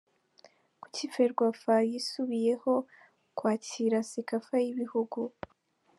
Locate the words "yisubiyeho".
1.89-2.73